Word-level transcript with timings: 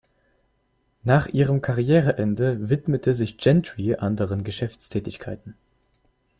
Nach 1.03 1.27
ihrem 1.27 1.61
Karriereende 1.61 2.71
widmete 2.71 3.13
sich 3.13 3.37
Gentry 3.37 3.97
anderen 3.97 4.43
Geschäftstätigkeiten. 4.43 5.53